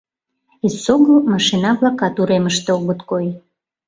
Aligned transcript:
Эсогыл 0.65 1.17
машина-влакат 1.31 2.15
уремыште 2.21 2.69
огыт 2.79 2.99
кой. 3.09 3.25